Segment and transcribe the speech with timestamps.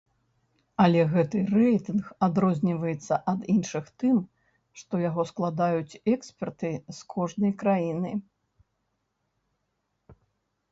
[0.83, 4.17] Але гэты рэйтынг адрозніваецца ад іншых тым,
[4.81, 8.11] што яго складаюць эксперты з кожнай краіны.